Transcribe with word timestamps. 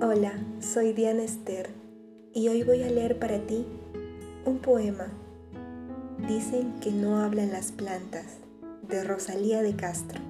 Hola, 0.00 0.32
soy 0.60 0.92
Diana 0.92 1.24
Esther 1.24 1.70
y 2.32 2.46
hoy 2.46 2.62
voy 2.62 2.84
a 2.84 2.88
leer 2.88 3.18
para 3.18 3.40
ti 3.48 3.66
un 4.44 4.58
poema. 4.58 5.08
Dicen 6.28 6.78
que 6.78 6.92
no 6.92 7.16
hablan 7.16 7.50
las 7.50 7.72
plantas, 7.72 8.38
de 8.88 9.02
Rosalía 9.02 9.60
de 9.60 9.74
Castro. 9.74 10.20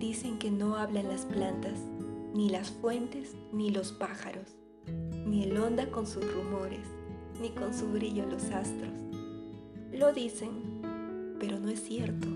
Dicen 0.00 0.40
que 0.40 0.50
no 0.50 0.74
hablan 0.74 1.06
las 1.06 1.26
plantas, 1.26 1.78
ni 2.34 2.50
las 2.50 2.72
fuentes, 2.72 3.36
ni 3.52 3.70
los 3.70 3.92
pájaros, 3.92 4.48
ni 5.24 5.44
el 5.44 5.56
onda 5.56 5.88
con 5.92 6.08
sus 6.08 6.24
rumores, 6.34 6.84
ni 7.40 7.50
con 7.50 7.72
su 7.72 7.86
brillo 7.86 8.26
los 8.26 8.50
astros. 8.50 8.94
Lo 9.92 10.12
dicen, 10.12 10.82
pero 11.38 11.60
no 11.60 11.68
es 11.68 11.80
cierto, 11.84 12.26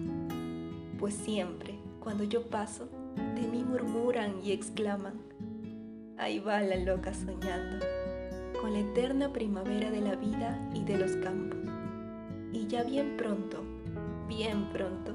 pues 1.01 1.15
siempre, 1.15 1.75
cuando 1.99 2.23
yo 2.23 2.47
paso, 2.47 2.89
de 3.35 3.49
mí 3.49 3.65
murmuran 3.65 4.41
y 4.45 4.53
exclaman, 4.53 5.15
ahí 6.19 6.39
va 6.39 6.61
la 6.61 6.77
loca 6.77 7.13
soñando, 7.13 7.85
con 8.61 8.73
la 8.73 8.81
eterna 8.81 9.33
primavera 9.33 9.91
de 9.91 10.01
la 10.01 10.17
vida 10.17 10.59
y 10.75 10.85
de 10.85 10.99
los 10.99 11.13
campos. 11.17 11.59
Y 12.53 12.67
ya 12.67 12.85
bien 12.85 13.17
pronto, 13.17 13.63
bien 14.29 14.69
pronto, 14.73 15.15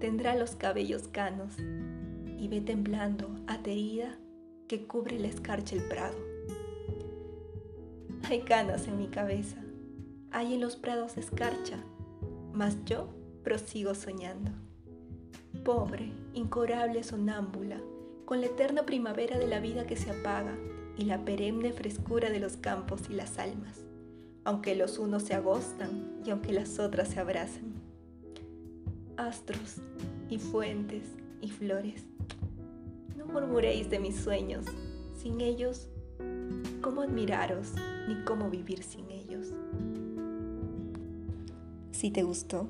tendrá 0.00 0.34
los 0.34 0.56
cabellos 0.56 1.08
canos 1.08 1.54
y 2.38 2.48
ve 2.48 2.60
temblando, 2.60 3.30
aterida, 3.46 4.18
que 4.68 4.86
cubre 4.86 5.18
la 5.18 5.28
escarcha 5.28 5.76
el 5.76 5.82
prado. 5.84 6.16
Hay 8.24 8.40
canas 8.40 8.88
en 8.88 8.98
mi 8.98 9.08
cabeza, 9.08 9.62
hay 10.30 10.54
en 10.54 10.60
los 10.60 10.76
prados 10.76 11.16
escarcha, 11.16 11.78
mas 12.52 12.76
yo 12.86 13.08
prosigo 13.42 13.94
soñando. 13.94 14.50
Pobre, 15.64 16.12
incurable 16.32 17.02
sonámbula, 17.04 17.78
con 18.24 18.40
la 18.40 18.46
eterna 18.46 18.86
primavera 18.86 19.38
de 19.38 19.46
la 19.46 19.60
vida 19.60 19.86
que 19.86 19.96
se 19.96 20.10
apaga 20.10 20.56
y 20.96 21.04
la 21.04 21.24
perenne 21.24 21.72
frescura 21.72 22.30
de 22.30 22.40
los 22.40 22.56
campos 22.56 23.02
y 23.10 23.14
las 23.14 23.38
almas, 23.38 23.80
aunque 24.44 24.74
los 24.74 24.98
unos 24.98 25.24
se 25.24 25.34
agostan 25.34 26.20
y 26.24 26.30
aunque 26.30 26.52
las 26.52 26.78
otras 26.78 27.08
se 27.08 27.20
abrazan. 27.20 27.74
Astros 29.16 29.76
y 30.28 30.38
fuentes 30.38 31.04
y 31.40 31.50
flores, 31.50 32.04
no 33.16 33.26
murmuréis 33.26 33.90
de 33.90 33.98
mis 33.98 34.16
sueños, 34.16 34.64
sin 35.16 35.40
ellos, 35.40 35.88
¿cómo 36.80 37.02
admiraros 37.02 37.72
ni 38.08 38.24
cómo 38.24 38.50
vivir 38.50 38.82
sin 38.82 39.10
ellos? 39.10 39.48
Si 41.92 42.10
te 42.10 42.22
gustó, 42.22 42.68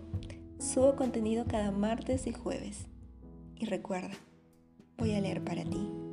subo 0.58 0.96
contenido 0.96 1.44
cada 1.46 1.70
martes 1.70 2.26
y 2.26 2.32
jueves. 2.32 2.86
Y 3.56 3.66
recuerda, 3.66 4.14
voy 4.96 5.14
a 5.14 5.20
leer 5.20 5.42
para 5.42 5.64
ti. 5.64 6.03